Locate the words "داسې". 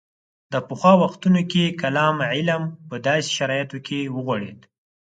3.07-3.29